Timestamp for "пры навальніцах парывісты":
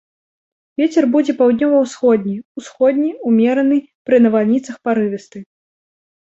4.09-5.45